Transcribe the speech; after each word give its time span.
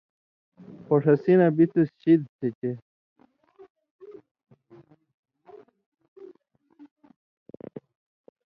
خو 0.85 0.93
ݜسی 1.03 1.33
نہ 1.39 1.47
بِتُس 1.55 1.89
شِدیۡ 2.01 2.31
تھہ 2.37 2.47
چے 2.59 2.71